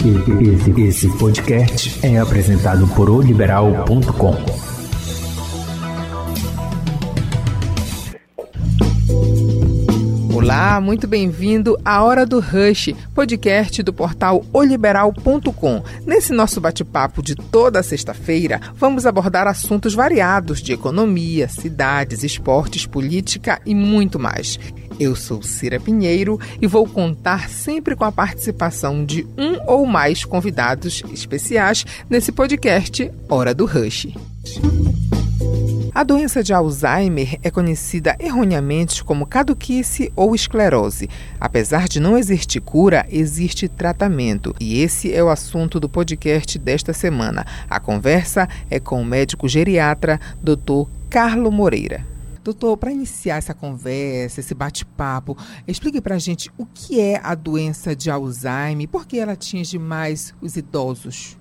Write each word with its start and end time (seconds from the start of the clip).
Esse, 0.00 0.80
esse 0.80 1.18
podcast 1.18 2.06
é 2.06 2.18
apresentado 2.18 2.88
por 2.88 3.10
oliberal.com. 3.10 4.34
Olá, 10.34 10.80
muito 10.80 11.06
bem-vindo 11.06 11.78
à 11.84 12.02
Hora 12.02 12.24
do 12.24 12.40
Rush, 12.40 12.94
podcast 13.14 13.82
do 13.82 13.92
portal 13.92 14.42
oliberal.com. 14.54 15.84
Nesse 16.06 16.32
nosso 16.32 16.62
bate-papo 16.62 17.22
de 17.22 17.34
toda 17.34 17.82
sexta-feira, 17.82 18.58
vamos 18.76 19.04
abordar 19.04 19.46
assuntos 19.46 19.92
variados 19.92 20.62
de 20.62 20.72
economia, 20.72 21.46
cidades, 21.46 22.24
esportes, 22.24 22.86
política 22.86 23.60
e 23.66 23.74
muito 23.74 24.18
mais. 24.18 24.58
Eu 25.00 25.16
sou 25.16 25.42
Cira 25.42 25.80
Pinheiro 25.80 26.38
e 26.60 26.66
vou 26.66 26.86
contar 26.86 27.48
sempre 27.48 27.96
com 27.96 28.04
a 28.04 28.12
participação 28.12 29.02
de 29.02 29.26
um 29.38 29.58
ou 29.66 29.86
mais 29.86 30.26
convidados 30.26 31.02
especiais 31.10 31.86
nesse 32.10 32.30
podcast 32.30 33.10
Hora 33.26 33.54
do 33.54 33.64
Rush. 33.64 34.08
A 35.94 36.04
doença 36.04 36.42
de 36.42 36.52
Alzheimer 36.52 37.38
é 37.42 37.50
conhecida 37.50 38.14
erroneamente 38.20 39.02
como 39.02 39.26
caduquice 39.26 40.12
ou 40.14 40.34
esclerose. 40.34 41.08
Apesar 41.40 41.88
de 41.88 41.98
não 41.98 42.18
existir 42.18 42.60
cura, 42.60 43.06
existe 43.10 43.68
tratamento. 43.68 44.54
E 44.60 44.82
esse 44.82 45.14
é 45.14 45.24
o 45.24 45.30
assunto 45.30 45.80
do 45.80 45.88
podcast 45.88 46.58
desta 46.58 46.92
semana. 46.92 47.46
A 47.70 47.80
conversa 47.80 48.46
é 48.70 48.78
com 48.78 49.00
o 49.00 49.04
médico 49.04 49.48
geriatra 49.48 50.20
Dr. 50.42 50.90
Carlo 51.08 51.50
Moreira. 51.50 52.09
Doutor, 52.42 52.76
para 52.76 52.90
iniciar 52.90 53.36
essa 53.36 53.52
conversa, 53.52 54.40
esse 54.40 54.54
bate-papo, 54.54 55.36
explique 55.68 56.00
para 56.00 56.14
a 56.14 56.18
gente 56.18 56.50
o 56.56 56.64
que 56.64 56.98
é 56.98 57.20
a 57.22 57.34
doença 57.34 57.94
de 57.94 58.10
Alzheimer 58.10 58.84
e 58.84 58.86
por 58.86 59.06
que 59.06 59.18
ela 59.18 59.32
atinge 59.32 59.78
mais 59.78 60.32
os 60.40 60.56
idosos. 60.56 61.36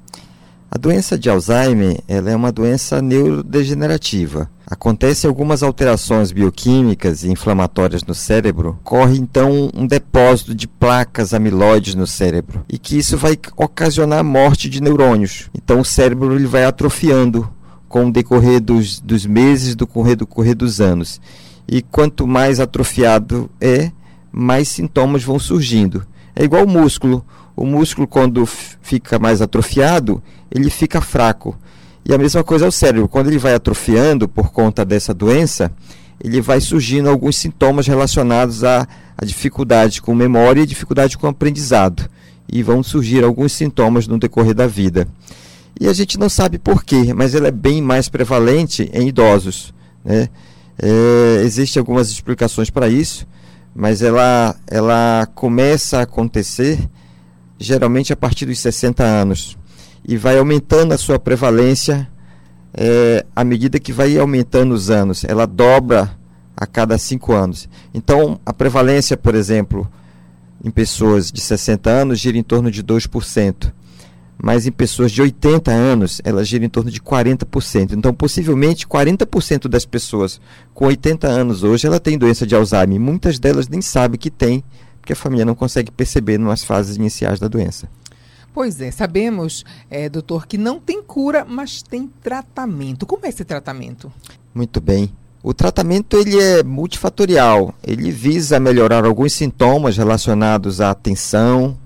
A 0.72 0.78
doença 0.78 1.18
de 1.18 1.30
Alzheimer 1.30 2.00
ela 2.08 2.30
é 2.30 2.36
uma 2.36 2.52
doença 2.52 3.02
neurodegenerativa. 3.02 4.52
Acontece 4.68 5.26
algumas 5.26 5.64
alterações 5.64 6.32
bioquímicas 6.32 7.24
e 7.24 7.32
inflamatórias 7.32 8.04
no 8.04 8.14
cérebro, 8.14 8.78
corre 8.84 9.18
então 9.18 9.72
um 9.74 9.88
depósito 9.88 10.54
de 10.54 10.68
placas 10.68 11.34
amiloides 11.34 11.96
no 11.96 12.06
cérebro 12.06 12.64
e 12.70 12.78
que 12.78 13.00
isso 13.00 13.18
vai 13.18 13.36
ocasionar 13.58 14.20
a 14.20 14.24
morte 14.24 14.70
de 14.70 14.80
neurônios. 14.80 15.50
Então 15.56 15.80
o 15.80 15.86
cérebro 15.86 16.36
ele 16.36 16.46
vai 16.46 16.66
atrofiando 16.66 17.50
com 17.90 18.06
o 18.06 18.12
decorrer 18.12 18.62
dos, 18.62 19.00
dos 19.00 19.26
meses, 19.26 19.76
do 19.76 19.88
correr 19.88 20.16
do 20.16 20.28
correr 20.28 20.54
dos 20.54 20.80
anos. 20.80 21.20
E 21.68 21.82
quanto 21.82 22.28
mais 22.28 22.60
atrofiado 22.60 23.50
é, 23.60 23.92
mais 24.32 24.70
sintomas 24.70 25.24
vão 25.24 25.40
surgindo. 25.40 26.06
É 26.36 26.44
igual 26.44 26.64
o 26.64 26.70
músculo. 26.70 27.26
O 27.56 27.66
músculo, 27.66 28.08
quando 28.08 28.46
fica 28.46 29.20
mais 29.20 29.42
atrofiado, 29.42 30.24
ele 30.50 30.70
fica 30.70 31.02
fraco. 31.02 31.58
E 32.06 32.14
a 32.14 32.18
mesma 32.18 32.44
coisa 32.44 32.66
é 32.66 32.68
o 32.68 32.72
cérebro. 32.72 33.10
Quando 33.10 33.28
ele 33.28 33.38
vai 33.38 33.54
atrofiando 33.54 34.28
por 34.28 34.52
conta 34.52 34.86
dessa 34.86 35.14
doença, 35.14 35.72
ele 36.24 36.40
vai 36.42 36.62
surgindo 36.62 37.10
alguns 37.10 37.36
sintomas 37.36 37.88
relacionados 37.88 38.64
à, 38.64 38.88
à 39.18 39.26
dificuldade 39.26 40.02
com 40.02 40.16
memória 40.16 40.62
e 40.62 40.66
dificuldade 40.66 41.18
com 41.18 41.28
aprendizado. 41.28 42.10
E 42.48 42.64
vão 42.64 42.82
surgir 42.82 43.24
alguns 43.24 43.52
sintomas 43.52 44.08
no 44.08 44.18
decorrer 44.18 44.54
da 44.54 44.68
vida. 44.68 45.08
E 45.80 45.88
a 45.88 45.94
gente 45.94 46.18
não 46.18 46.30
sabe 46.30 46.58
por 46.58 46.84
quê, 46.84 47.14
mas 47.14 47.34
ela 47.34 47.48
é 47.48 47.52
bem 47.52 47.82
mais 47.82 48.10
prevalente 48.10 48.90
em 48.94 49.08
idosos. 49.08 49.74
Né? 50.04 50.30
É, 50.78 51.42
Existem 51.44 51.80
algumas 51.80 52.10
explicações 52.10 52.70
para 52.70 52.88
isso, 52.88 53.28
mas 53.74 54.02
ela, 54.02 54.56
ela 54.68 55.28
começa 55.36 56.00
a 56.00 56.02
acontecer 56.04 56.80
geralmente 57.58 58.14
a 58.14 58.16
partir 58.16 58.46
dos 58.46 58.60
60 58.60 59.04
anos 59.04 59.58
e 60.08 60.18
vai 60.18 60.38
aumentando 60.38 60.94
a 60.94 60.98
sua 60.98 61.20
prevalência 61.20 62.10
é, 62.74 63.26
à 63.36 63.44
medida 63.44 63.80
que 63.80 63.92
vai 63.92 64.18
aumentando 64.18 64.74
os 64.74 64.90
anos. 64.90 65.24
Ela 65.24 65.46
dobra 65.46 66.18
a 66.56 66.66
cada 66.66 66.98
5 66.98 67.34
anos. 67.34 67.70
Então, 67.94 68.40
a 68.46 68.54
prevalência, 68.54 69.16
por 69.16 69.34
exemplo, 69.34 69.90
em 70.64 70.70
pessoas 70.70 71.32
de 71.32 71.40
60 71.40 71.90
anos 71.90 72.20
gira 72.20 72.38
em 72.38 72.44
torno 72.44 72.70
de 72.70 72.84
2% 72.84 73.72
mas 74.42 74.66
em 74.66 74.72
pessoas 74.72 75.12
de 75.12 75.22
80 75.22 75.70
anos 75.70 76.22
ela 76.24 76.44
gira 76.44 76.66
em 76.66 76.70
torno 76.70 76.90
de 76.90 77.02
40%. 77.02 77.92
Então, 77.92 78.14
possivelmente 78.14 78.88
40% 78.88 79.68
das 79.68 79.86
pessoas 79.86 80.40
com 80.74 80.86
80 80.86 81.28
anos 81.28 81.64
hoje 81.64 81.86
ela 81.86 82.00
tem 82.00 82.18
doença 82.18 82.48
de 82.48 82.56
Alzheimer. 82.56 83.00
Muitas 83.00 83.38
delas 83.38 83.68
nem 83.68 83.82
sabem 83.82 84.20
que 84.20 84.30
tem, 84.30 84.64
porque 85.02 85.14
a 85.14 85.16
família 85.16 85.46
não 85.46 85.56
consegue 85.56 85.92
perceber 85.92 86.38
nas 86.38 86.64
fases 86.64 86.96
iniciais 86.96 87.40
da 87.40 87.48
doença. 87.48 87.90
Pois 88.54 88.82
é, 88.82 88.90
sabemos, 88.90 89.64
é, 89.90 90.10
doutor, 90.10 90.48
que 90.48 90.58
não 90.58 90.80
tem 90.80 91.04
cura, 91.04 91.46
mas 91.48 91.84
tem 91.84 92.10
tratamento. 92.22 93.06
Como 93.06 93.26
é 93.26 93.30
esse 93.30 93.46
tratamento? 93.46 94.12
Muito 94.54 94.82
bem. 94.82 95.14
O 95.42 95.54
tratamento 95.54 96.18
ele 96.18 96.38
é 96.38 96.64
multifatorial. 96.64 97.74
Ele 97.84 98.12
visa 98.12 98.60
melhorar 98.60 99.06
alguns 99.06 99.34
sintomas 99.34 99.96
relacionados 99.98 100.82
à 100.82 100.90
atenção, 100.92 101.78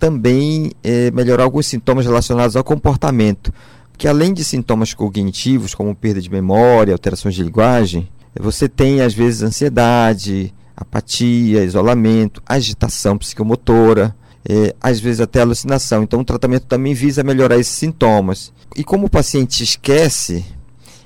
também 0.00 0.72
é, 0.82 1.10
melhorar 1.10 1.44
alguns 1.44 1.66
sintomas 1.66 2.06
relacionados 2.06 2.56
ao 2.56 2.64
comportamento. 2.64 3.52
Porque 3.92 4.08
além 4.08 4.32
de 4.32 4.42
sintomas 4.42 4.94
cognitivos, 4.94 5.74
como 5.74 5.94
perda 5.94 6.22
de 6.22 6.30
memória, 6.30 6.94
alterações 6.94 7.34
de 7.34 7.42
linguagem, 7.42 8.08
você 8.40 8.66
tem 8.66 9.02
às 9.02 9.12
vezes 9.12 9.42
ansiedade, 9.42 10.54
apatia, 10.74 11.62
isolamento, 11.62 12.42
agitação 12.46 13.18
psicomotora, 13.18 14.16
é, 14.48 14.74
às 14.80 14.98
vezes 14.98 15.20
até 15.20 15.42
alucinação. 15.42 16.02
Então 16.02 16.20
o 16.20 16.24
tratamento 16.24 16.64
também 16.64 16.94
visa 16.94 17.22
melhorar 17.22 17.58
esses 17.58 17.74
sintomas. 17.74 18.52
E 18.74 18.82
como 18.82 19.06
o 19.06 19.10
paciente 19.10 19.62
esquece, 19.62 20.46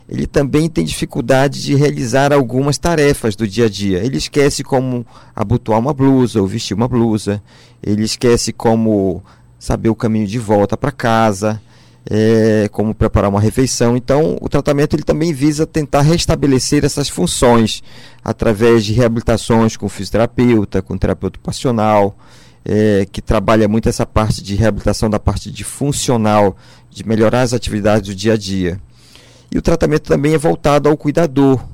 ele 0.09 0.26
também 0.26 0.69
tem 0.69 0.84
dificuldade 0.84 1.62
de 1.62 1.75
realizar 1.75 2.32
algumas 2.32 2.76
tarefas 2.76 3.34
do 3.34 3.48
dia 3.48 3.66
a 3.66 3.69
dia. 3.69 4.04
Ele 4.04 4.19
esquece 4.19 4.62
como 4.62 5.06
abotoar 5.34 5.78
uma 5.78 5.94
blusa 5.94 6.41
ou 6.41 6.47
vestir 6.47 6.75
uma 6.75 6.87
blusa, 6.87 7.42
ele 7.82 8.04
esquece 8.04 8.53
como 8.53 9.22
saber 9.59 9.88
o 9.88 9.94
caminho 9.94 10.26
de 10.26 10.38
volta 10.38 10.76
para 10.76 10.92
casa, 10.92 11.60
é, 12.09 12.69
como 12.70 12.94
preparar 12.94 13.31
uma 13.31 13.41
refeição. 13.41 13.97
Então, 13.97 14.37
o 14.41 14.48
tratamento 14.48 14.94
ele 14.94 15.03
também 15.03 15.32
visa 15.32 15.66
tentar 15.66 16.03
restabelecer 16.03 16.84
essas 16.84 17.09
funções 17.09 17.82
através 18.22 18.84
de 18.84 18.92
reabilitações 18.92 19.76
com 19.76 19.88
fisioterapeuta, 19.88 20.82
com 20.82 20.98
terapeuta 20.98 21.38
ocupacional, 21.38 22.15
é, 22.62 23.06
que 23.10 23.22
trabalha 23.22 23.66
muito 23.69 23.88
essa 23.88 24.04
parte 24.04 24.42
de 24.42 24.54
reabilitação 24.54 25.09
da 25.09 25.19
parte 25.19 25.50
de 25.50 25.65
funcional, 25.65 26.56
de 26.91 27.06
melhorar 27.06 27.41
as 27.41 27.54
atividades 27.54 28.10
do 28.10 28.15
dia 28.15 28.34
a 28.34 28.36
dia. 28.36 28.78
E 29.54 29.59
o 29.59 29.62
tratamento 29.62 30.03
também 30.03 30.34
é 30.34 30.38
voltado 30.38 30.88
ao 30.88 30.97
cuidador, 30.97 31.65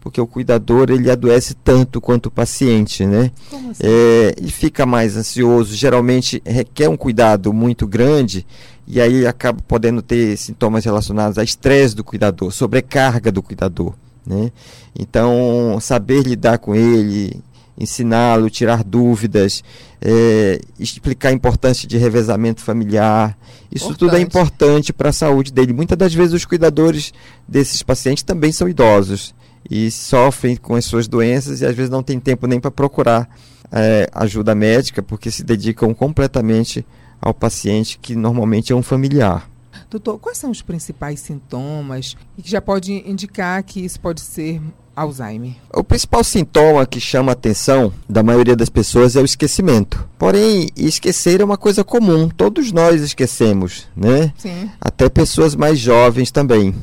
porque 0.00 0.20
o 0.20 0.26
cuidador 0.26 0.88
ele 0.88 1.10
adoece 1.10 1.52
tanto 1.52 2.00
quanto 2.00 2.26
o 2.26 2.30
paciente, 2.30 3.04
né? 3.04 3.32
Como 3.50 3.72
assim? 3.72 3.82
É, 3.82 4.34
e 4.40 4.52
fica 4.52 4.86
mais 4.86 5.16
ansioso, 5.16 5.74
geralmente 5.74 6.40
requer 6.46 6.88
um 6.88 6.96
cuidado 6.96 7.52
muito 7.52 7.88
grande 7.88 8.46
e 8.86 9.00
aí 9.00 9.26
acaba 9.26 9.60
podendo 9.66 10.00
ter 10.00 10.36
sintomas 10.36 10.84
relacionados 10.84 11.36
a 11.36 11.42
estresse 11.42 11.96
do 11.96 12.04
cuidador, 12.04 12.52
sobrecarga 12.52 13.32
do 13.32 13.42
cuidador, 13.42 13.94
né? 14.24 14.52
Então, 14.96 15.76
saber 15.80 16.22
lidar 16.22 16.58
com 16.58 16.72
ele, 16.72 17.42
ensiná-lo, 17.78 18.48
tirar 18.48 18.84
dúvidas, 18.84 19.62
é, 20.00 20.60
explicar 20.78 21.30
a 21.30 21.32
importância 21.32 21.88
de 21.88 21.96
revezamento 21.96 22.60
familiar. 22.60 23.36
Isso 23.72 23.86
Importante. 23.86 23.98
tudo 23.98 24.16
é 24.16 24.20
importante 24.20 24.92
para 24.92 25.10
a 25.10 25.12
saúde 25.12 25.52
dele. 25.52 25.72
Muitas 25.72 25.98
das 25.98 26.14
vezes 26.14 26.34
os 26.34 26.44
cuidadores 26.44 27.12
desses 27.46 27.82
pacientes 27.82 28.22
também 28.22 28.52
são 28.52 28.68
idosos 28.68 29.34
e 29.68 29.90
sofrem 29.90 30.56
com 30.56 30.74
as 30.74 30.84
suas 30.84 31.08
doenças 31.08 31.60
e 31.60 31.66
às 31.66 31.74
vezes 31.74 31.90
não 31.90 32.02
tem 32.02 32.20
tempo 32.20 32.46
nem 32.46 32.60
para 32.60 32.70
procurar 32.70 33.28
é, 33.72 34.08
ajuda 34.12 34.54
médica 34.54 35.02
porque 35.02 35.30
se 35.30 35.42
dedicam 35.42 35.94
completamente 35.94 36.86
ao 37.20 37.32
paciente 37.32 37.98
que 37.98 38.14
normalmente 38.14 38.72
é 38.72 38.76
um 38.76 38.82
familiar. 38.82 39.48
Doutor, 39.90 40.18
quais 40.18 40.38
são 40.38 40.50
os 40.50 40.62
principais 40.62 41.20
sintomas 41.20 42.16
e 42.36 42.42
que 42.42 42.50
já 42.50 42.60
pode 42.60 42.92
indicar 43.08 43.62
que 43.62 43.80
isso 43.84 43.98
pode 44.00 44.20
ser 44.20 44.60
Alzheimer? 44.96 45.52
O 45.72 45.82
principal 45.82 46.22
sintoma 46.22 46.86
que 46.86 47.00
chama 47.00 47.32
a 47.32 47.34
atenção 47.34 47.92
da 48.08 48.22
maioria 48.22 48.54
das 48.54 48.68
pessoas 48.68 49.16
é 49.16 49.20
o 49.20 49.24
esquecimento. 49.24 50.06
Porém, 50.18 50.68
esquecer 50.76 51.40
é 51.40 51.44
uma 51.44 51.56
coisa 51.56 51.82
comum, 51.82 52.28
todos 52.28 52.72
nós 52.72 53.02
esquecemos, 53.02 53.86
né? 53.96 54.32
Sim. 54.38 54.70
Até 54.80 55.08
pessoas 55.08 55.54
mais 55.54 55.78
jovens 55.78 56.30
também. 56.30 56.74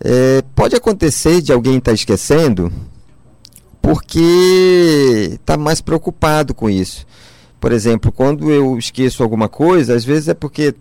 É, 0.00 0.42
pode 0.54 0.76
acontecer 0.76 1.40
de 1.40 1.52
alguém 1.52 1.78
estar 1.78 1.92
esquecendo 1.92 2.70
porque 3.80 5.30
está 5.32 5.56
mais 5.56 5.80
preocupado 5.80 6.52
com 6.54 6.68
isso. 6.68 7.06
Por 7.60 7.72
exemplo, 7.72 8.12
quando 8.12 8.50
eu 8.50 8.76
esqueço 8.78 9.22
alguma 9.22 9.48
coisa, 9.48 9.94
às 9.94 10.04
vezes 10.04 10.28
é 10.28 10.34
porque 10.34 10.74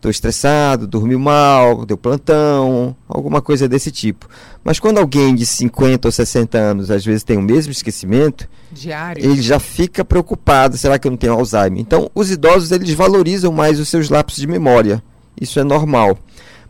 estou 0.00 0.10
estressado, 0.10 0.86
dormi 0.86 1.14
mal, 1.14 1.84
deu 1.84 1.96
plantão, 1.96 2.96
alguma 3.06 3.42
coisa 3.42 3.68
desse 3.68 3.90
tipo. 3.90 4.26
Mas 4.64 4.80
quando 4.80 4.98
alguém 4.98 5.34
de 5.34 5.44
50 5.44 6.08
ou 6.08 6.12
60 6.12 6.58
anos 6.58 6.90
às 6.90 7.04
vezes 7.04 7.22
tem 7.22 7.36
o 7.36 7.42
mesmo 7.42 7.70
esquecimento, 7.70 8.48
Diário. 8.72 9.22
ele 9.22 9.42
já 9.42 9.60
fica 9.60 10.04
preocupado, 10.04 10.76
será 10.78 10.98
que 10.98 11.06
eu 11.06 11.10
não 11.10 11.18
tenho 11.18 11.34
Alzheimer? 11.34 11.78
Então, 11.78 12.10
os 12.14 12.30
idosos 12.30 12.72
eles 12.72 12.90
valorizam 12.92 13.52
mais 13.52 13.78
os 13.78 13.88
seus 13.88 14.08
lapsos 14.08 14.40
de 14.40 14.46
memória. 14.46 15.02
Isso 15.38 15.60
é 15.60 15.64
normal. 15.64 16.18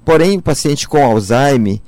Porém, 0.05 0.39
o 0.39 0.43
paciente 0.43 0.89
com 0.89 1.03
Alzheimer, 1.03 1.81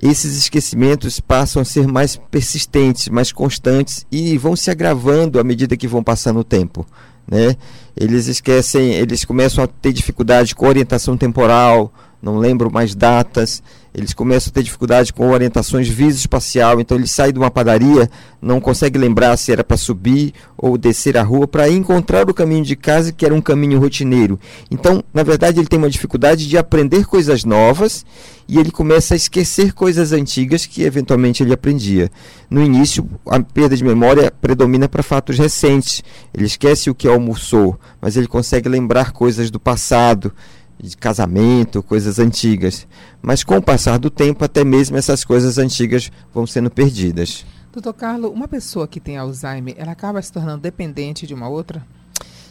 esses 0.00 0.38
esquecimentos 0.38 1.18
passam 1.18 1.60
a 1.60 1.64
ser 1.64 1.88
mais 1.88 2.16
persistentes, 2.30 3.08
mais 3.08 3.32
constantes 3.32 4.06
e 4.12 4.38
vão 4.38 4.54
se 4.54 4.70
agravando 4.70 5.40
à 5.40 5.44
medida 5.44 5.76
que 5.76 5.88
vão 5.88 6.04
passando 6.04 6.38
o 6.38 6.44
tempo. 6.44 6.86
Né? 7.26 7.56
Eles 7.96 8.26
esquecem, 8.26 8.92
eles 8.94 9.24
começam 9.24 9.62
a 9.64 9.66
ter 9.66 9.92
dificuldade 9.92 10.54
com 10.54 10.66
orientação 10.66 11.16
temporal, 11.16 11.92
não 12.24 12.38
lembram 12.38 12.70
mais 12.70 12.94
datas, 12.94 13.62
eles 13.94 14.14
começam 14.14 14.50
a 14.50 14.54
ter 14.54 14.62
dificuldade 14.62 15.12
com 15.12 15.30
orientações 15.30 15.88
visoespacial, 15.88 16.80
então 16.80 16.96
ele 16.96 17.06
sai 17.06 17.30
de 17.30 17.38
uma 17.38 17.50
padaria, 17.50 18.10
não 18.42 18.60
consegue 18.60 18.98
lembrar 18.98 19.36
se 19.36 19.52
era 19.52 19.62
para 19.62 19.76
subir 19.76 20.32
ou 20.56 20.76
descer 20.78 21.16
a 21.16 21.22
rua 21.22 21.46
para 21.46 21.68
encontrar 21.68 22.28
o 22.28 22.34
caminho 22.34 22.64
de 22.64 22.74
casa, 22.74 23.12
que 23.12 23.24
era 23.24 23.34
um 23.34 23.40
caminho 23.40 23.78
rotineiro. 23.78 24.40
Então, 24.70 25.04
na 25.12 25.22
verdade, 25.22 25.60
ele 25.60 25.68
tem 25.68 25.78
uma 25.78 25.90
dificuldade 25.90 26.48
de 26.48 26.56
aprender 26.56 27.04
coisas 27.04 27.44
novas 27.44 28.04
e 28.48 28.58
ele 28.58 28.70
começa 28.70 29.14
a 29.14 29.16
esquecer 29.16 29.72
coisas 29.72 30.12
antigas 30.12 30.66
que 30.66 30.82
eventualmente 30.82 31.42
ele 31.42 31.52
aprendia. 31.52 32.10
No 32.50 32.62
início, 32.62 33.08
a 33.26 33.38
perda 33.40 33.76
de 33.76 33.84
memória 33.84 34.32
predomina 34.40 34.88
para 34.88 35.02
fatos 35.02 35.38
recentes. 35.38 36.02
Ele 36.32 36.46
esquece 36.46 36.90
o 36.90 36.94
que 36.94 37.06
almoçou, 37.06 37.78
mas 38.00 38.16
ele 38.16 38.26
consegue 38.26 38.68
lembrar 38.68 39.12
coisas 39.12 39.50
do 39.50 39.60
passado 39.60 40.32
de 40.78 40.96
casamento, 40.96 41.82
coisas 41.82 42.18
antigas. 42.18 42.86
Mas 43.22 43.42
com 43.42 43.56
o 43.56 43.62
passar 43.62 43.98
do 43.98 44.10
tempo, 44.10 44.44
até 44.44 44.64
mesmo 44.64 44.96
essas 44.96 45.24
coisas 45.24 45.58
antigas 45.58 46.10
vão 46.32 46.46
sendo 46.46 46.70
perdidas. 46.70 47.44
Doutor 47.72 47.92
Carlos, 47.94 48.30
uma 48.30 48.46
pessoa 48.46 48.86
que 48.86 49.00
tem 49.00 49.16
Alzheimer, 49.16 49.74
ela 49.76 49.92
acaba 49.92 50.22
se 50.22 50.30
tornando 50.30 50.62
dependente 50.62 51.26
de 51.26 51.34
uma 51.34 51.48
outra? 51.48 51.84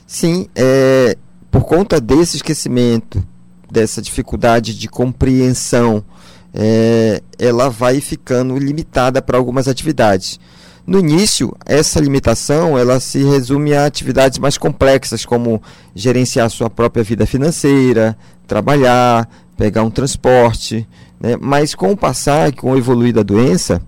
Sim, 0.06 0.48
é, 0.54 1.18
por 1.50 1.64
conta 1.64 2.02
desse 2.02 2.36
esquecimento, 2.36 3.26
dessa 3.72 4.02
dificuldade 4.02 4.78
de 4.78 4.88
compreensão, 4.88 6.04
é, 6.54 7.22
ela 7.40 7.70
vai 7.70 8.02
ficando 8.02 8.58
limitada 8.58 9.22
para 9.22 9.38
algumas 9.38 9.68
atividades. 9.68 10.40
No 10.86 11.00
início, 11.00 11.56
essa 11.66 12.00
limitação 12.00 12.78
ela 12.78 13.00
se 13.00 13.24
resume 13.24 13.74
a 13.74 13.86
atividades 13.86 14.38
mais 14.38 14.58
complexas, 14.58 15.26
como 15.26 15.62
gerenciar 15.96 16.50
sua 16.50 16.70
própria 16.70 17.04
vida 17.04 17.26
financeira, 17.26 18.18
trabalhar, 18.46 19.30
pegar 19.56 19.84
um 19.84 19.90
transporte. 19.90 20.86
Né? 21.22 21.38
Mas 21.40 21.74
com 21.74 21.92
o 21.92 21.98
passar, 21.98 22.52
com 22.54 22.72
o 22.72 22.78
evoluir 22.78 23.14
da 23.14 23.24
doença, 23.24 23.82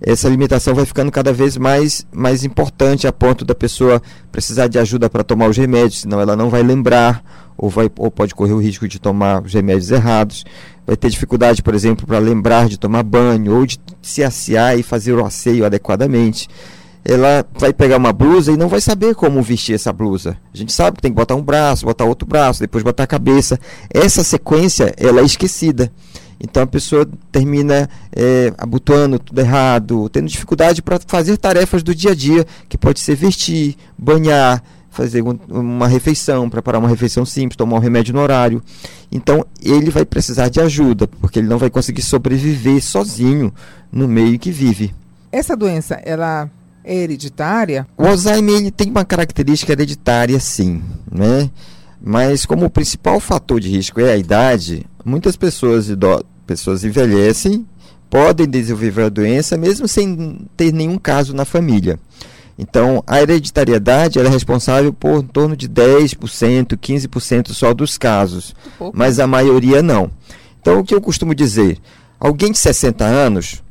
essa 0.00 0.28
limitação 0.28 0.74
vai 0.74 0.84
ficando 0.84 1.12
cada 1.12 1.32
vez 1.32 1.56
mais, 1.56 2.04
mais 2.10 2.42
importante 2.42 3.06
a 3.06 3.12
ponto 3.12 3.44
da 3.44 3.54
pessoa 3.54 4.02
precisar 4.32 4.66
de 4.66 4.80
ajuda 4.80 5.08
para 5.08 5.22
tomar 5.22 5.48
os 5.48 5.56
remédios, 5.56 6.00
senão 6.00 6.20
ela 6.20 6.34
não 6.34 6.50
vai 6.50 6.62
lembrar 6.64 7.22
ou, 7.56 7.68
vai, 7.68 7.90
ou 7.98 8.10
pode 8.10 8.34
correr 8.34 8.52
o 8.52 8.60
risco 8.60 8.86
de 8.88 8.98
tomar 8.98 9.42
os 9.42 9.52
remédios 9.52 9.90
errados 9.90 10.44
vai 10.86 10.96
ter 10.96 11.10
dificuldade, 11.10 11.62
por 11.62 11.74
exemplo, 11.74 12.06
para 12.06 12.18
lembrar 12.18 12.68
de 12.68 12.78
tomar 12.78 13.02
banho 13.02 13.56
ou 13.56 13.66
de 13.66 13.78
se 14.00 14.22
assear 14.22 14.78
e 14.78 14.82
fazer 14.82 15.12
o 15.12 15.24
asseio 15.24 15.64
adequadamente. 15.64 16.48
Ela 17.04 17.44
vai 17.58 17.72
pegar 17.72 17.96
uma 17.96 18.12
blusa 18.12 18.52
e 18.52 18.56
não 18.56 18.68
vai 18.68 18.80
saber 18.80 19.14
como 19.14 19.42
vestir 19.42 19.74
essa 19.74 19.92
blusa. 19.92 20.36
A 20.54 20.56
gente 20.56 20.72
sabe 20.72 20.96
que 20.96 21.02
tem 21.02 21.10
que 21.10 21.16
botar 21.16 21.34
um 21.34 21.42
braço, 21.42 21.84
botar 21.84 22.04
outro 22.04 22.26
braço, 22.26 22.60
depois 22.60 22.84
botar 22.84 23.02
a 23.04 23.08
cabeça. 23.08 23.58
Essa 23.92 24.22
sequência 24.22 24.94
ela 24.96 25.20
é 25.20 25.24
esquecida. 25.24 25.90
Então 26.40 26.62
a 26.62 26.66
pessoa 26.66 27.08
termina 27.30 27.88
é, 28.14 28.52
abotoando 28.58 29.18
tudo 29.18 29.40
errado, 29.40 30.08
tendo 30.08 30.28
dificuldade 30.28 30.82
para 30.82 30.98
fazer 31.06 31.36
tarefas 31.36 31.82
do 31.82 31.94
dia 31.94 32.12
a 32.12 32.14
dia, 32.14 32.44
que 32.68 32.78
pode 32.78 33.00
ser 33.00 33.14
vestir, 33.16 33.76
banhar, 33.96 34.62
fazer 34.92 35.24
uma 35.48 35.88
refeição, 35.88 36.50
preparar 36.50 36.78
uma 36.78 36.88
refeição 36.88 37.24
simples, 37.24 37.56
tomar 37.56 37.76
um 37.76 37.80
remédio 37.80 38.14
no 38.14 38.20
horário. 38.20 38.62
Então, 39.10 39.44
ele 39.60 39.90
vai 39.90 40.04
precisar 40.04 40.50
de 40.50 40.60
ajuda, 40.60 41.08
porque 41.08 41.38
ele 41.38 41.48
não 41.48 41.58
vai 41.58 41.70
conseguir 41.70 42.02
sobreviver 42.02 42.80
sozinho 42.82 43.52
no 43.90 44.06
meio 44.06 44.38
que 44.38 44.52
vive. 44.52 44.94
Essa 45.32 45.56
doença, 45.56 45.94
ela 46.04 46.48
é 46.84 46.94
hereditária? 46.94 47.86
O 47.96 48.06
Alzheimer 48.06 48.56
ele 48.56 48.70
tem 48.70 48.90
uma 48.90 49.04
característica 49.04 49.72
hereditária, 49.72 50.38
sim, 50.38 50.82
né? 51.10 51.50
Mas 51.98 52.44
como 52.44 52.66
o 52.66 52.70
principal 52.70 53.18
fator 53.18 53.60
de 53.60 53.70
risco 53.70 53.98
é 53.98 54.12
a 54.12 54.16
idade, 54.16 54.84
muitas 55.02 55.36
pessoas, 55.36 55.88
pessoas 56.46 56.84
envelhecem, 56.84 57.66
podem 58.10 58.46
desenvolver 58.46 59.04
a 59.04 59.08
doença 59.08 59.56
mesmo 59.56 59.88
sem 59.88 60.46
ter 60.54 60.70
nenhum 60.70 60.98
caso 60.98 61.32
na 61.32 61.46
família. 61.46 61.98
Então, 62.62 63.02
a 63.06 63.20
hereditariedade 63.20 64.20
é 64.20 64.28
responsável 64.28 64.92
por 64.92 65.22
em 65.22 65.26
torno 65.26 65.56
de 65.56 65.68
10%, 65.68 66.78
15% 66.78 67.48
só 67.52 67.74
dos 67.74 67.98
casos, 67.98 68.54
mas 68.94 69.18
a 69.18 69.26
maioria 69.26 69.82
não. 69.82 70.10
Então, 70.60 70.78
o 70.78 70.84
que 70.84 70.94
eu 70.94 71.00
costumo 71.00 71.34
dizer? 71.34 71.78
Alguém 72.20 72.52
de 72.52 72.58
60 72.58 73.04
anos, 73.04 73.62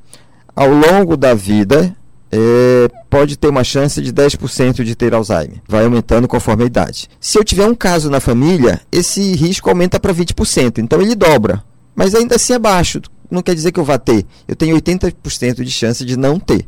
ao 0.54 0.68
longo 0.68 1.16
da 1.16 1.34
vida, 1.34 1.96
é, 2.30 2.90
pode 3.10 3.38
ter 3.38 3.48
uma 3.48 3.64
chance 3.64 4.02
de 4.02 4.12
10% 4.12 4.84
de 4.84 4.94
ter 4.94 5.14
Alzheimer. 5.14 5.62
Vai 5.66 5.86
aumentando 5.86 6.28
conforme 6.28 6.64
a 6.64 6.68
idade. 6.68 7.10
Se 7.20 7.38
eu 7.38 7.46
tiver 7.46 7.66
um 7.66 7.76
caso 7.76 8.10
na 8.10 8.20
família, 8.20 8.82
esse 8.92 9.34
risco 9.36 9.70
aumenta 9.70 10.02
para 10.02 10.14
20%. 10.14 10.80
Então 10.80 11.02
ele 11.02 11.16
dobra. 11.16 11.64
Mas 11.96 12.14
ainda 12.14 12.36
assim 12.36 12.54
é 12.54 12.60
baixo. 12.60 13.02
Não 13.30 13.42
quer 13.42 13.56
dizer 13.56 13.72
que 13.72 13.80
eu 13.80 13.86
vá 13.86 13.98
ter. 13.98 14.26
Eu 14.48 14.56
tenho 14.56 14.76
80% 14.76 15.64
de 15.64 15.72
chance 15.72 16.04
de 16.04 16.18
não 16.18 16.38
ter. 16.38 16.68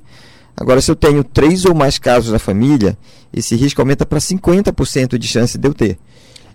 Agora, 0.55 0.81
se 0.81 0.89
eu 0.89 0.95
tenho 0.95 1.23
três 1.23 1.65
ou 1.65 1.73
mais 1.73 1.97
casos 1.97 2.31
na 2.31 2.39
família, 2.39 2.97
esse 3.33 3.55
risco 3.55 3.81
aumenta 3.81 4.05
para 4.05 4.19
50% 4.19 5.17
de 5.17 5.27
chance 5.27 5.57
de 5.57 5.67
eu 5.67 5.73
ter. 5.73 5.97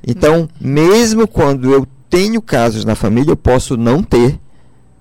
Então, 0.06 0.49
mesmo 0.61 1.27
quando 1.27 1.73
eu 1.73 1.87
tenho 2.09 2.41
casos 2.41 2.85
na 2.85 2.95
família, 2.95 3.33
eu 3.33 3.37
posso 3.37 3.77
não 3.77 4.03
ter, 4.03 4.39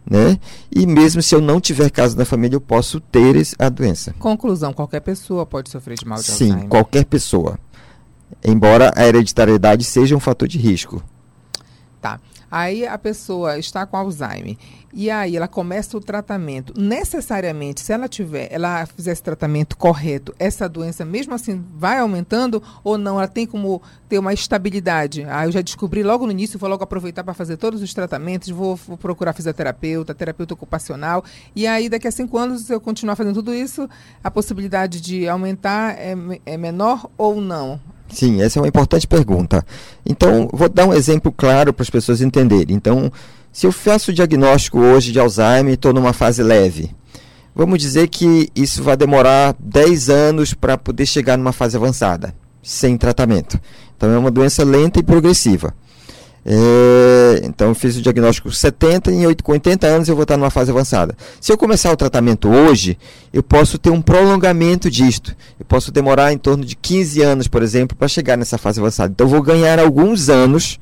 né? 0.09 0.39
E 0.75 0.87
mesmo 0.87 1.21
se 1.21 1.35
eu 1.35 1.41
não 1.41 1.61
tiver 1.61 1.89
casos 1.91 2.15
na 2.15 2.25
família, 2.25 2.55
eu 2.55 2.61
posso 2.61 2.99
ter 2.99 3.35
a 3.59 3.69
doença. 3.69 4.13
Conclusão: 4.19 4.73
qualquer 4.73 5.01
pessoa 5.01 5.45
pode 5.45 5.69
sofrer 5.69 5.97
de 5.97 6.05
mal 6.05 6.17
de 6.17 6.25
Sim, 6.25 6.31
Alzheimer. 6.31 6.61
Sim, 6.61 6.67
qualquer 6.67 7.05
pessoa. 7.05 7.59
Embora 8.43 8.91
a 8.95 9.07
hereditariedade 9.07 9.83
seja 9.83 10.15
um 10.15 10.19
fator 10.19 10.47
de 10.47 10.57
risco. 10.57 11.03
Tá. 12.01 12.19
Aí 12.49 12.85
a 12.85 12.97
pessoa 12.97 13.57
está 13.57 13.85
com 13.85 13.97
Alzheimer 13.97 14.57
e 14.93 15.11
aí 15.11 15.35
ela 15.35 15.47
começa 15.47 15.95
o 15.97 16.01
tratamento. 16.01 16.73
Necessariamente, 16.75 17.81
se 17.81 17.93
ela 17.93 18.07
tiver, 18.07 18.47
ela 18.51 18.85
fizer 18.85 19.11
esse 19.11 19.21
tratamento 19.21 19.77
correto, 19.77 20.33
essa 20.39 20.67
doença 20.67 21.05
mesmo 21.05 21.33
assim 21.33 21.63
vai 21.75 21.99
aumentando 21.99 22.63
ou 22.83 22.97
não? 22.97 23.17
Ela 23.17 23.27
tem 23.27 23.45
como 23.45 23.81
ter 24.09 24.17
uma 24.17 24.33
estabilidade? 24.33 25.25
Ah, 25.29 25.45
eu 25.45 25.51
já 25.51 25.61
descobri 25.61 26.01
logo 26.03 26.25
no 26.25 26.31
início, 26.31 26.57
vou 26.57 26.69
logo 26.69 26.83
aproveitar 26.83 27.23
para 27.23 27.33
fazer 27.33 27.57
todos 27.57 27.81
os 27.81 27.93
tratamentos, 27.93 28.49
vou, 28.49 28.75
vou, 28.75 28.97
procurar 28.97 29.33
fisioterapeuta, 29.33 30.15
terapeuta 30.15 30.53
ocupacional. 30.53 31.23
E 31.55 31.67
aí, 31.67 31.89
daqui 31.89 32.07
a 32.07 32.11
cinco 32.11 32.37
anos, 32.37 32.63
se 32.63 32.73
eu 32.73 32.79
continuar 32.79 33.15
fazendo 33.15 33.35
tudo 33.35 33.53
isso, 33.53 33.89
a 34.23 34.31
possibilidade 34.31 35.01
de 35.01 35.27
aumentar 35.27 35.95
é, 35.97 36.15
é 36.45 36.57
menor 36.57 37.09
ou 37.17 37.41
não? 37.41 37.79
Sim, 38.09 38.41
essa 38.41 38.59
é 38.59 38.61
uma 38.61 38.67
importante 38.67 39.07
pergunta. 39.07 39.65
Então, 40.05 40.49
vou 40.51 40.69
dar 40.69 40.85
um 40.87 40.93
exemplo 40.93 41.31
claro 41.31 41.73
para 41.73 41.83
as 41.83 41.89
pessoas 41.89 42.21
entenderem. 42.21 42.75
Então, 42.75 43.11
se 43.51 43.67
eu 43.67 43.71
faço 43.71 44.11
o 44.11 44.13
diagnóstico 44.13 44.79
hoje 44.79 45.11
de 45.11 45.19
Alzheimer 45.19 45.71
e 45.71 45.73
estou 45.73 45.93
numa 45.93 46.13
fase 46.13 46.41
leve, 46.41 46.91
vamos 47.55 47.79
dizer 47.79 48.07
que 48.07 48.49
isso 48.55 48.83
vai 48.83 48.95
demorar 48.95 49.55
10 49.59 50.09
anos 50.09 50.53
para 50.53 50.77
poder 50.77 51.05
chegar 51.05 51.37
numa 51.37 51.51
fase 51.51 51.75
avançada, 51.75 52.33
sem 52.63 52.97
tratamento. 52.97 53.59
Então, 53.95 54.09
é 54.11 54.17
uma 54.17 54.31
doença 54.31 54.63
lenta 54.63 54.99
e 54.99 55.03
progressiva. 55.03 55.73
É, 56.49 57.41
então 57.43 57.75
fiz 57.75 57.97
o 57.97 58.01
diagnóstico 58.01 58.49
70 58.49 59.11
e 59.11 59.35
com 59.43 59.51
80 59.51 59.85
anos 59.85 60.07
eu 60.07 60.15
vou 60.15 60.23
estar 60.23 60.37
numa 60.37 60.49
fase 60.49 60.71
avançada. 60.71 61.13
Se 61.41 61.51
eu 61.51 61.57
começar 61.57 61.91
o 61.91 61.97
tratamento 61.97 62.47
hoje, 62.47 62.97
eu 63.33 63.43
posso 63.43 63.77
ter 63.77 63.89
um 63.89 64.01
prolongamento 64.01 64.89
disto. 64.89 65.35
Eu 65.59 65.65
posso 65.65 65.91
demorar 65.91 66.31
em 66.31 66.37
torno 66.37 66.63
de 66.63 66.73
15 66.77 67.21
anos, 67.21 67.47
por 67.49 67.61
exemplo, 67.61 67.97
para 67.97 68.07
chegar 68.07 68.37
nessa 68.37 68.57
fase 68.57 68.79
avançada. 68.79 69.11
Então 69.11 69.27
eu 69.27 69.31
vou 69.31 69.41
ganhar 69.41 69.77
alguns 69.77 70.29
anos 70.29 70.79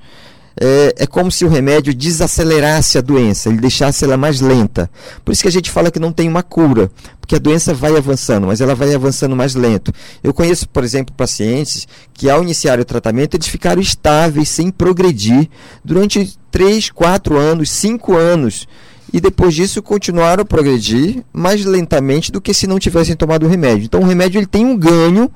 é, 0.59 0.95
é, 0.99 1.07
como 1.07 1.31
se 1.31 1.43
o 1.43 1.49
remédio 1.49 1.93
desacelerasse 1.93 2.97
a 2.97 3.01
doença, 3.01 3.49
ele 3.49 3.59
deixasse 3.59 4.05
ela 4.05 4.15
mais 4.15 4.39
lenta. 4.39 4.89
Por 5.23 5.31
isso 5.31 5.41
que 5.41 5.47
a 5.47 5.51
gente 5.51 5.69
fala 5.69 5.91
que 5.91 5.99
não 5.99 6.11
tem 6.11 6.27
uma 6.27 6.43
cura, 6.43 6.89
porque 7.19 7.35
a 7.35 7.39
doença 7.39 7.73
vai 7.73 7.95
avançando, 7.95 8.47
mas 8.47 8.61
ela 8.61 8.73
vai 8.73 8.93
avançando 8.93 9.35
mais 9.35 9.55
lento. 9.55 9.91
Eu 10.23 10.33
conheço, 10.33 10.67
por 10.69 10.83
exemplo, 10.83 11.13
pacientes 11.15 11.87
que 12.13 12.29
ao 12.29 12.41
iniciar 12.41 12.79
o 12.79 12.85
tratamento 12.85 13.35
eles 13.35 13.47
ficaram 13.47 13.81
estáveis, 13.81 14.49
sem 14.49 14.69
progredir, 14.69 15.49
durante 15.83 16.37
3, 16.51 16.89
4 16.89 17.37
anos, 17.37 17.69
5 17.71 18.15
anos. 18.15 18.67
E 19.13 19.19
depois 19.21 19.53
disso 19.53 19.81
continuaram 19.81 20.41
a 20.41 20.45
progredir 20.45 21.23
mais 21.31 21.63
lentamente 21.63 22.31
do 22.31 22.41
que 22.41 22.53
se 22.53 22.67
não 22.67 22.79
tivessem 22.79 23.15
tomado 23.15 23.45
o 23.45 23.49
remédio. 23.49 23.85
Então 23.85 24.01
o 24.01 24.05
remédio 24.05 24.39
ele 24.39 24.47
tem 24.47 24.65
um 24.65 24.75
ganho 24.77 25.31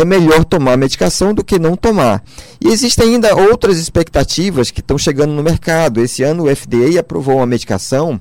é 0.00 0.04
melhor 0.04 0.44
tomar 0.44 0.76
medicação 0.76 1.32
do 1.34 1.44
que 1.44 1.58
não 1.58 1.76
tomar. 1.76 2.22
E 2.60 2.68
existem 2.68 3.14
ainda 3.14 3.34
outras 3.34 3.78
expectativas 3.78 4.70
que 4.70 4.80
estão 4.80 4.98
chegando 4.98 5.32
no 5.32 5.42
mercado. 5.42 6.02
Esse 6.02 6.22
ano 6.22 6.44
o 6.44 6.56
FDA 6.56 6.98
aprovou 6.98 7.36
uma 7.36 7.46
medicação 7.46 8.20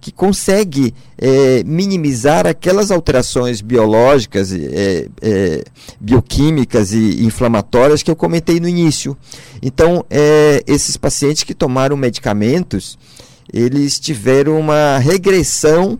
que 0.00 0.10
consegue 0.10 0.94
é, 1.18 1.62
minimizar 1.64 2.46
aquelas 2.46 2.90
alterações 2.90 3.60
biológicas, 3.60 4.50
é, 4.52 5.08
é, 5.20 5.64
bioquímicas 6.00 6.92
e 6.92 7.22
inflamatórias 7.24 8.02
que 8.02 8.10
eu 8.10 8.16
comentei 8.16 8.58
no 8.58 8.68
início. 8.68 9.16
Então, 9.60 10.04
é, 10.08 10.62
esses 10.66 10.96
pacientes 10.96 11.44
que 11.44 11.54
tomaram 11.54 11.96
medicamentos, 11.96 12.98
eles 13.52 14.00
tiveram 14.00 14.58
uma 14.58 14.98
regressão 14.98 15.98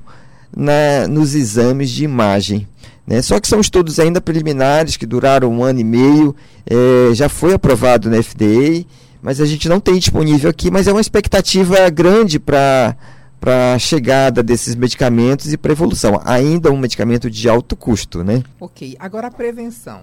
na, 0.57 1.07
nos 1.07 1.35
exames 1.35 1.91
de 1.91 2.05
imagem. 2.05 2.67
Né? 3.11 3.21
Só 3.21 3.41
que 3.41 3.49
são 3.49 3.61
estudos 3.61 3.99
ainda 3.99 4.21
preliminares 4.21 4.97
que 4.97 5.05
duraram 5.05 5.51
um 5.51 5.65
ano 5.65 5.81
e 5.81 5.85
meio, 5.85 6.37
é, 6.65 7.13
já 7.13 7.29
foi 7.29 7.53
aprovado 7.53 8.09
na 8.09 8.23
FDA, 8.23 8.87
mas 9.21 9.41
a 9.41 9.47
gente 9.47 9.69
não 9.69 9.81
tem 9.81 9.99
disponível 9.99 10.49
aqui, 10.49 10.71
mas 10.71 10.87
é 10.87 10.93
uma 10.93 11.01
expectativa 11.01 11.91
grande 11.91 12.39
para 12.39 12.97
para 13.41 13.73
a 13.73 13.79
chegada 13.79 14.43
desses 14.43 14.75
medicamentos 14.75 15.51
e 15.51 15.57
para 15.57 15.73
evolução. 15.73 16.21
Ainda 16.27 16.71
um 16.71 16.77
medicamento 16.77 17.31
de 17.31 17.49
alto 17.49 17.75
custo, 17.75 18.23
né? 18.23 18.43
Ok. 18.61 18.95
Agora 19.01 19.29
a 19.29 19.31
prevenção. 19.31 20.03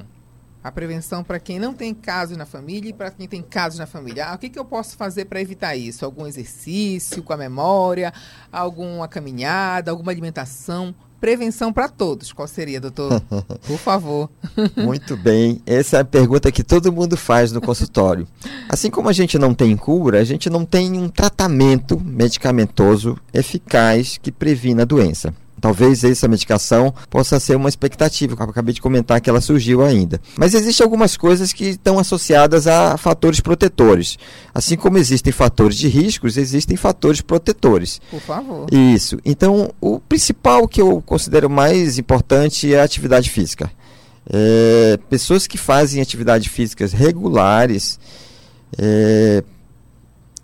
A 0.67 0.71
prevenção 0.71 1.23
para 1.23 1.39
quem 1.39 1.59
não 1.59 1.73
tem 1.73 1.93
casos 1.93 2.35
na 2.35 2.45
família 2.45 2.89
e 2.89 2.93
para 2.93 3.09
quem 3.09 3.25
tem 3.25 3.41
casos 3.41 3.79
na 3.79 3.85
família. 3.85 4.27
Ah, 4.27 4.35
o 4.35 4.37
que, 4.37 4.49
que 4.49 4.59
eu 4.59 4.65
posso 4.65 4.97
fazer 4.97 5.23
para 5.23 5.39
evitar 5.39 5.77
isso? 5.77 6.03
Algum 6.03 6.27
exercício 6.27 7.23
com 7.23 7.31
a 7.31 7.37
memória? 7.37 8.11
Alguma 8.51 9.07
caminhada? 9.07 9.91
Alguma 9.91 10.11
alimentação? 10.11 10.93
prevenção 11.21 11.73
para 11.73 11.87
todos. 11.87 12.31
Qual 12.31 12.47
seria, 12.47 12.81
doutor? 12.81 13.21
Por 13.65 13.77
favor. 13.77 14.29
Muito 14.75 15.15
bem. 15.15 15.61
Essa 15.65 15.97
é 15.97 15.99
a 16.01 16.05
pergunta 16.05 16.51
que 16.51 16.63
todo 16.63 16.91
mundo 16.91 17.15
faz 17.17 17.51
no 17.51 17.61
consultório. 17.61 18.27
Assim 18.69 18.91
como 18.91 19.09
a 19.09 19.13
gente 19.13 19.39
não 19.39 19.53
tem 19.53 19.75
cura, 19.75 20.19
a 20.19 20.23
gente 20.23 20.49
não 20.49 20.65
tem 20.65 20.99
um 20.99 21.09
tratamento 21.09 21.99
medicamentoso 21.99 23.17
eficaz 23.33 24.19
que 24.21 24.31
previna 24.31 24.83
a 24.83 24.85
doença. 24.85 25.33
Talvez 25.59 26.03
essa 26.03 26.27
medicação 26.27 26.93
possa 27.09 27.39
ser 27.39 27.55
uma 27.55 27.67
expectativa, 27.67 28.35
eu 28.39 28.49
acabei 28.49 28.73
de 28.73 28.81
comentar 28.81 29.19
que 29.19 29.29
ela 29.29 29.41
surgiu 29.41 29.83
ainda. 29.83 30.21
Mas 30.37 30.53
existem 30.53 30.83
algumas 30.83 31.17
coisas 31.17 31.51
que 31.51 31.69
estão 31.69 31.97
associadas 31.97 32.67
a 32.67 32.95
fatores 32.95 33.39
protetores. 33.39 34.17
Assim 34.53 34.75
como 34.75 34.99
existem 34.99 35.33
fatores 35.33 35.77
de 35.77 35.87
riscos, 35.87 36.37
existem 36.37 36.77
fatores 36.77 37.21
protetores. 37.21 37.99
Por 38.11 38.21
favor. 38.21 38.67
Isso. 38.71 39.17
Então, 39.25 39.71
o 39.81 39.99
principal 39.99 40.67
que 40.67 40.81
eu 40.81 41.01
considero 41.01 41.49
mais 41.49 41.97
importante 41.97 42.71
é 42.71 42.79
a 42.79 42.83
atividade 42.83 43.29
física. 43.29 43.71
É, 44.29 44.99
pessoas 45.09 45.47
que 45.47 45.57
fazem 45.57 46.01
atividades 46.01 46.51
físicas 46.51 46.91
regulares 46.91 47.99
é, 48.77 49.43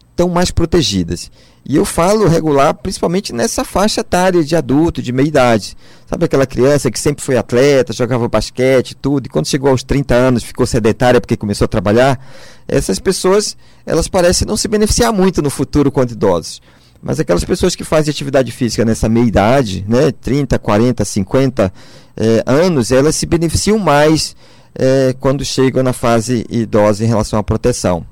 estão 0.09 0.29
mais 0.29 0.49
protegidas. 0.49 1.29
E 1.65 1.77
eu 1.77 1.85
falo 1.85 2.27
regular 2.27 2.73
principalmente 2.73 3.31
nessa 3.33 3.63
faixa 3.63 4.01
etária 4.01 4.43
de 4.43 4.55
adulto, 4.55 5.01
de 5.01 5.13
meia 5.13 5.27
idade. 5.27 5.77
Sabe 6.05 6.25
aquela 6.25 6.45
criança 6.45 6.91
que 6.91 6.99
sempre 6.99 7.23
foi 7.23 7.37
atleta, 7.37 7.93
jogava 7.93 8.27
basquete, 8.27 8.95
tudo, 8.95 9.27
e 9.27 9.29
quando 9.29 9.47
chegou 9.47 9.69
aos 9.69 9.81
30 9.81 10.13
anos 10.13 10.43
ficou 10.43 10.65
sedentária 10.65 11.21
porque 11.21 11.37
começou 11.37 11.65
a 11.65 11.67
trabalhar? 11.67 12.19
Essas 12.67 12.99
pessoas, 12.99 13.55
elas 13.85 14.09
parecem 14.09 14.45
não 14.45 14.57
se 14.57 14.67
beneficiar 14.67 15.13
muito 15.13 15.41
no 15.41 15.49
futuro 15.49 15.91
quanto 15.91 16.11
idosos. 16.11 16.61
Mas 17.01 17.19
aquelas 17.19 17.43
pessoas 17.43 17.75
que 17.75 17.83
fazem 17.83 18.11
atividade 18.11 18.51
física 18.51 18.83
nessa 18.83 19.07
meia 19.07 19.25
idade, 19.25 19.85
né, 19.87 20.11
30, 20.11 20.57
40, 20.59 21.03
50 21.03 21.73
eh, 22.15 22.43
anos, 22.45 22.91
elas 22.91 23.15
se 23.15 23.25
beneficiam 23.25 23.77
mais 23.77 24.35
eh, 24.75 25.13
quando 25.19 25.43
chegam 25.43 25.83
na 25.83 25.91
fase 25.91 26.45
idosa 26.49 27.03
em 27.03 27.07
relação 27.07 27.37
à 27.37 27.43
proteção. 27.43 28.05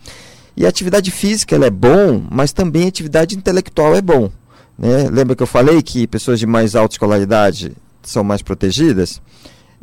E 0.61 0.65
a 0.67 0.69
atividade 0.69 1.09
física 1.09 1.55
ela 1.55 1.65
é 1.65 1.71
bom, 1.71 2.23
mas 2.29 2.53
também 2.53 2.85
a 2.85 2.87
atividade 2.87 3.35
intelectual 3.35 3.95
é 3.95 4.01
bom. 4.01 4.29
Né? 4.77 5.09
Lembra 5.09 5.35
que 5.35 5.41
eu 5.41 5.47
falei 5.47 5.81
que 5.81 6.05
pessoas 6.05 6.39
de 6.39 6.45
mais 6.45 6.75
alta 6.75 6.93
escolaridade 6.93 7.71
são 8.03 8.23
mais 8.23 8.43
protegidas? 8.43 9.19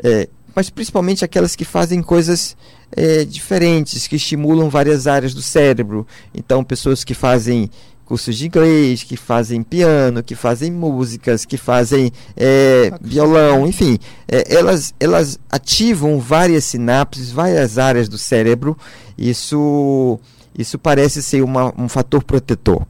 É, 0.00 0.28
mas 0.54 0.70
principalmente 0.70 1.24
aquelas 1.24 1.56
que 1.56 1.64
fazem 1.64 2.00
coisas 2.00 2.56
é, 2.92 3.24
diferentes, 3.24 4.06
que 4.06 4.14
estimulam 4.14 4.70
várias 4.70 5.08
áreas 5.08 5.34
do 5.34 5.42
cérebro. 5.42 6.06
Então, 6.32 6.62
pessoas 6.62 7.02
que 7.02 7.12
fazem 7.12 7.68
cursos 8.04 8.36
de 8.36 8.46
inglês, 8.46 9.02
que 9.02 9.16
fazem 9.16 9.64
piano, 9.64 10.22
que 10.22 10.36
fazem 10.36 10.70
músicas, 10.70 11.44
que 11.44 11.56
fazem 11.56 12.12
é, 12.36 12.92
violão, 13.00 13.66
enfim, 13.66 13.98
é, 14.28 14.54
elas, 14.54 14.94
elas 15.00 15.40
ativam 15.50 16.20
várias 16.20 16.62
sinapses, 16.62 17.32
várias 17.32 17.78
áreas 17.78 18.08
do 18.08 18.16
cérebro. 18.16 18.78
Isso 19.18 20.20
isso 20.58 20.78
parece 20.78 21.22
ser 21.22 21.42
uma, 21.42 21.72
um 21.80 21.88
fator 21.88 22.22
protetor. 22.24 22.84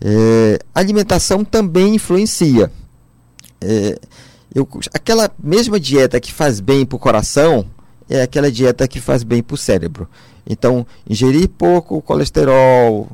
É, 0.00 0.58
alimentação 0.74 1.44
também 1.44 1.94
influencia. 1.94 2.70
É, 3.60 3.98
eu, 4.52 4.68
aquela 4.92 5.30
mesma 5.42 5.78
dieta 5.78 6.20
que 6.20 6.32
faz 6.32 6.58
bem 6.58 6.84
para 6.84 6.96
o 6.96 6.98
coração 6.98 7.64
é 8.10 8.20
aquela 8.20 8.50
dieta 8.50 8.86
que 8.88 9.00
faz 9.00 9.22
bem 9.22 9.42
para 9.42 9.54
o 9.54 9.58
cérebro. 9.58 10.08
Então, 10.46 10.86
ingerir 11.08 11.48
pouco 11.48 12.02
colesterol, 12.02 13.08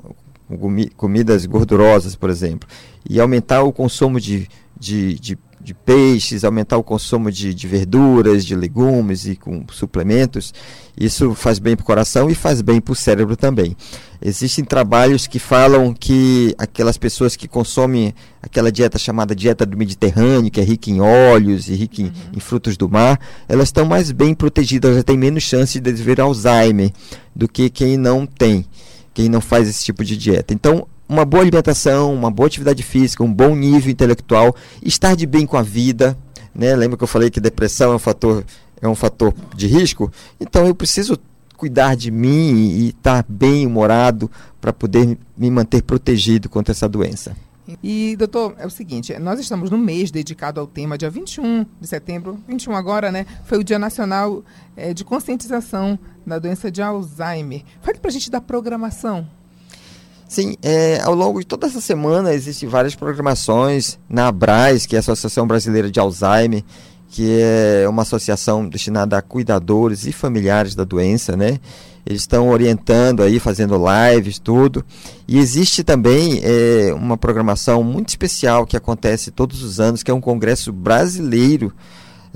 comidas 0.96 1.46
gordurosas, 1.46 2.16
por 2.16 2.28
exemplo, 2.28 2.68
e 3.08 3.20
aumentar 3.20 3.62
o 3.62 3.72
consumo 3.72 4.20
de, 4.20 4.48
de, 4.80 5.14
de 5.20 5.38
de 5.62 5.74
peixes, 5.74 6.42
aumentar 6.42 6.78
o 6.78 6.82
consumo 6.82 7.30
de, 7.30 7.52
de 7.52 7.68
verduras, 7.68 8.46
de 8.46 8.56
legumes 8.56 9.26
e 9.26 9.36
com 9.36 9.62
suplementos, 9.70 10.54
isso 10.98 11.34
faz 11.34 11.58
bem 11.58 11.76
para 11.76 11.82
o 11.82 11.86
coração 11.86 12.30
e 12.30 12.34
faz 12.34 12.62
bem 12.62 12.80
para 12.80 12.92
o 12.92 12.96
cérebro 12.96 13.36
também. 13.36 13.76
Existem 14.22 14.64
trabalhos 14.64 15.26
que 15.26 15.38
falam 15.38 15.92
que 15.92 16.54
aquelas 16.56 16.96
pessoas 16.96 17.36
que 17.36 17.46
consomem 17.46 18.14
aquela 18.42 18.72
dieta 18.72 18.98
chamada 18.98 19.34
dieta 19.34 19.66
do 19.66 19.76
Mediterrâneo, 19.76 20.50
que 20.50 20.60
é 20.60 20.64
rica 20.64 20.90
em 20.90 21.00
óleos 21.00 21.68
e 21.68 21.74
rica 21.74 22.00
em, 22.00 22.06
uhum. 22.06 22.12
em 22.36 22.40
frutos 22.40 22.76
do 22.76 22.88
mar, 22.88 23.20
elas 23.46 23.68
estão 23.68 23.84
mais 23.84 24.10
bem 24.12 24.34
protegidas, 24.34 24.96
já 24.96 25.02
têm 25.02 25.18
menos 25.18 25.42
chance 25.42 25.78
de 25.78 25.92
desenvolver 25.92 26.22
Alzheimer 26.22 26.90
do 27.36 27.46
que 27.46 27.68
quem 27.68 27.98
não 27.98 28.26
tem, 28.26 28.64
quem 29.12 29.28
não 29.28 29.42
faz 29.42 29.68
esse 29.68 29.84
tipo 29.84 30.02
de 30.04 30.16
dieta. 30.16 30.54
Então, 30.54 30.86
uma 31.10 31.24
boa 31.24 31.42
alimentação, 31.42 32.14
uma 32.14 32.30
boa 32.30 32.46
atividade 32.46 32.84
física, 32.84 33.24
um 33.24 33.34
bom 33.34 33.56
nível 33.56 33.90
intelectual, 33.90 34.54
estar 34.80 35.16
de 35.16 35.26
bem 35.26 35.44
com 35.44 35.56
a 35.56 35.62
vida. 35.62 36.16
Né? 36.54 36.74
Lembra 36.76 36.96
que 36.96 37.02
eu 37.02 37.08
falei 37.08 37.30
que 37.30 37.40
depressão 37.40 37.90
é 37.90 37.96
um 37.96 37.98
fator, 37.98 38.44
é 38.80 38.86
um 38.86 38.94
fator 38.94 39.34
de 39.56 39.66
risco? 39.66 40.10
Então 40.38 40.68
eu 40.68 40.74
preciso 40.74 41.18
cuidar 41.56 41.96
de 41.96 42.12
mim 42.12 42.54
e 42.54 42.88
estar 42.90 43.24
bem 43.28 43.66
humorado 43.66 44.30
para 44.60 44.72
poder 44.72 45.18
me 45.36 45.50
manter 45.50 45.82
protegido 45.82 46.48
contra 46.48 46.70
essa 46.70 46.88
doença. 46.88 47.36
E, 47.82 48.14
doutor, 48.16 48.54
é 48.58 48.66
o 48.66 48.70
seguinte, 48.70 49.16
nós 49.18 49.38
estamos 49.38 49.68
no 49.68 49.78
mês 49.78 50.10
dedicado 50.10 50.60
ao 50.60 50.66
tema, 50.66 50.96
dia 50.96 51.10
21 51.10 51.66
de 51.80 51.86
setembro, 51.86 52.38
21 52.48 52.74
agora, 52.74 53.12
né? 53.12 53.26
Foi 53.44 53.58
o 53.58 53.64
Dia 53.64 53.78
Nacional 53.78 54.44
é, 54.76 54.92
de 54.92 55.04
Conscientização 55.04 55.96
da 56.26 56.38
Doença 56.38 56.68
de 56.70 56.82
Alzheimer. 56.82 57.62
Fale 57.80 57.98
para 57.98 58.08
a 58.08 58.12
gente 58.12 58.28
da 58.28 58.40
programação 58.40 59.28
Sim, 60.30 60.54
é, 60.62 61.00
ao 61.02 61.12
longo 61.12 61.40
de 61.40 61.46
toda 61.46 61.66
essa 61.66 61.80
semana 61.80 62.32
existem 62.32 62.68
várias 62.68 62.94
programações 62.94 63.98
na 64.08 64.28
ABRAS, 64.28 64.86
que 64.86 64.94
é 64.94 64.98
a 64.98 65.00
Associação 65.00 65.44
Brasileira 65.44 65.90
de 65.90 65.98
Alzheimer, 65.98 66.62
que 67.08 67.40
é 67.40 67.88
uma 67.88 68.02
associação 68.02 68.68
destinada 68.68 69.18
a 69.18 69.22
cuidadores 69.22 70.06
e 70.06 70.12
familiares 70.12 70.76
da 70.76 70.84
doença, 70.84 71.36
né? 71.36 71.58
Eles 72.06 72.22
estão 72.22 72.48
orientando 72.48 73.24
aí, 73.24 73.40
fazendo 73.40 73.74
lives, 73.74 74.38
tudo. 74.38 74.84
E 75.26 75.36
existe 75.36 75.82
também 75.82 76.40
é, 76.44 76.94
uma 76.94 77.16
programação 77.16 77.82
muito 77.82 78.10
especial 78.10 78.64
que 78.64 78.76
acontece 78.76 79.32
todos 79.32 79.64
os 79.64 79.80
anos, 79.80 80.04
que 80.04 80.12
é 80.12 80.14
um 80.14 80.20
congresso 80.20 80.72
brasileiro 80.72 81.74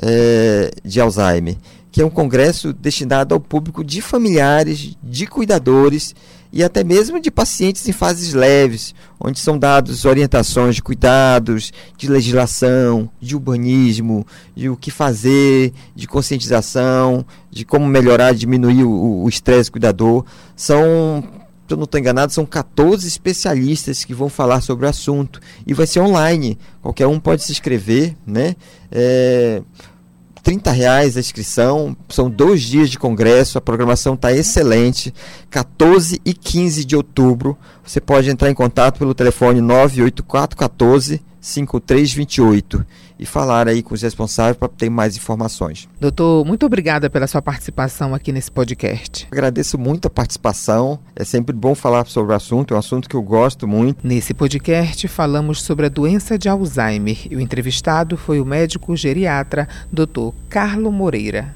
é, 0.02 0.72
de 0.84 1.00
Alzheimer, 1.00 1.56
que 1.92 2.02
é 2.02 2.04
um 2.04 2.10
congresso 2.10 2.72
destinado 2.72 3.34
ao 3.34 3.40
público 3.40 3.84
de 3.84 4.02
familiares, 4.02 4.96
de 5.00 5.28
cuidadores 5.28 6.12
e 6.54 6.62
até 6.62 6.84
mesmo 6.84 7.20
de 7.20 7.32
pacientes 7.32 7.88
em 7.88 7.92
fases 7.92 8.32
leves, 8.32 8.94
onde 9.18 9.40
são 9.40 9.58
dadas 9.58 10.04
orientações 10.04 10.76
de 10.76 10.82
cuidados, 10.82 11.72
de 11.98 12.08
legislação, 12.08 13.10
de 13.20 13.34
urbanismo, 13.34 14.24
de 14.54 14.68
o 14.68 14.76
que 14.76 14.92
fazer, 14.92 15.72
de 15.96 16.06
conscientização, 16.06 17.26
de 17.50 17.64
como 17.64 17.88
melhorar, 17.88 18.32
diminuir 18.34 18.84
o 18.84 19.28
estresse 19.28 19.68
cuidador. 19.68 20.24
São 20.54 21.24
se 21.66 21.72
eu 21.72 21.76
não 21.76 21.84
estou 21.84 21.98
enganado, 21.98 22.32
são 22.32 22.44
14 22.46 23.08
especialistas 23.08 24.04
que 24.04 24.14
vão 24.14 24.28
falar 24.28 24.60
sobre 24.60 24.86
o 24.86 24.88
assunto. 24.88 25.40
E 25.66 25.74
vai 25.74 25.86
ser 25.86 26.00
online. 26.00 26.58
Qualquer 26.82 27.06
um 27.06 27.18
pode 27.18 27.42
se 27.42 27.50
inscrever, 27.50 28.14
né? 28.24 28.54
É, 28.92 29.62
30 30.44 30.70
reais 30.70 31.16
a 31.16 31.20
inscrição, 31.20 31.96
são 32.10 32.28
dois 32.30 32.60
dias 32.62 32.90
de 32.90 32.98
congresso, 32.98 33.56
a 33.56 33.62
programação 33.62 34.12
está 34.12 34.30
excelente. 34.30 35.12
14 35.50 36.20
e 36.22 36.34
15 36.34 36.84
de 36.84 36.94
outubro, 36.94 37.56
você 37.82 37.98
pode 37.98 38.28
entrar 38.28 38.50
em 38.50 38.54
contato 38.54 38.98
pelo 38.98 39.14
telefone 39.14 39.62
98414 39.62 41.22
5328. 41.40 42.86
E 43.18 43.26
falar 43.26 43.68
aí 43.68 43.82
com 43.82 43.94
os 43.94 44.02
responsáveis 44.02 44.56
para 44.56 44.68
ter 44.68 44.90
mais 44.90 45.16
informações. 45.16 45.88
Doutor, 46.00 46.44
muito 46.44 46.66
obrigada 46.66 47.08
pela 47.08 47.26
sua 47.26 47.42
participação 47.42 48.14
aqui 48.14 48.32
nesse 48.32 48.50
podcast. 48.50 49.26
Agradeço 49.30 49.78
muito 49.78 50.06
a 50.06 50.10
participação. 50.10 50.98
É 51.14 51.24
sempre 51.24 51.54
bom 51.54 51.74
falar 51.74 52.06
sobre 52.06 52.32
o 52.32 52.36
assunto, 52.36 52.74
é 52.74 52.76
um 52.76 52.80
assunto 52.80 53.08
que 53.08 53.16
eu 53.16 53.22
gosto 53.22 53.66
muito. 53.66 54.06
Nesse 54.06 54.34
podcast 54.34 55.06
falamos 55.08 55.62
sobre 55.62 55.86
a 55.86 55.88
doença 55.88 56.38
de 56.38 56.48
Alzheimer 56.48 57.26
e 57.30 57.36
o 57.36 57.40
entrevistado 57.40 58.16
foi 58.16 58.40
o 58.40 58.44
médico 58.44 58.96
geriatra 58.96 59.68
Dr. 59.92 60.30
Carlo 60.48 60.90
Moreira. 60.90 61.54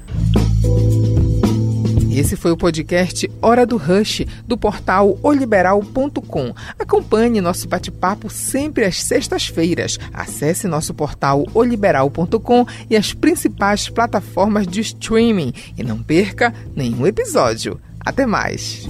Esse 2.19 2.35
foi 2.35 2.51
o 2.51 2.57
podcast 2.57 3.31
Hora 3.41 3.65
do 3.65 3.77
Rush, 3.77 4.25
do 4.45 4.57
portal 4.57 5.17
oliberal.com. 5.23 6.53
Acompanhe 6.77 7.39
nosso 7.39 7.65
bate-papo 7.65 8.29
sempre 8.29 8.83
às 8.83 9.01
sextas-feiras. 9.01 9.97
Acesse 10.13 10.67
nosso 10.67 10.93
portal 10.93 11.45
oliberal.com 11.53 12.65
e 12.89 12.97
as 12.97 13.13
principais 13.13 13.87
plataformas 13.87 14.67
de 14.67 14.81
streaming. 14.81 15.53
E 15.77 15.81
não 15.81 16.03
perca 16.03 16.53
nenhum 16.75 17.07
episódio. 17.07 17.79
Até 18.01 18.25
mais! 18.25 18.85